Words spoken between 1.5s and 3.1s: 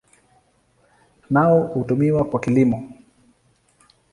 hutumiwa kwa kilimo.